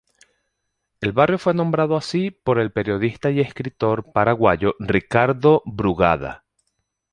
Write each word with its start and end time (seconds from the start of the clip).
El 0.99 1.11
barrio 1.11 1.37
fue 1.37 1.53
nombrado 1.53 1.95
así 1.95 2.31
por 2.31 2.57
el 2.57 2.71
periodista 2.71 3.29
y 3.29 3.39
escritor 3.39 4.11
paraguayo 4.11 4.73
Ricardo 4.79 5.61
Brugada. 5.63 6.43